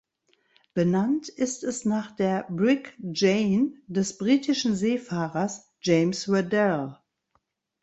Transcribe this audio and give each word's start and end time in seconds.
Benannt 0.73 1.29
ist 1.29 1.63
es 1.63 1.85
nach 1.85 2.09
der 2.09 2.47
Brigg 2.49 2.89
"Jane" 3.13 3.73
des 3.85 4.17
britischen 4.17 4.75
Seefahrers 4.75 5.69
James 5.79 6.27
Weddell. 6.27 6.97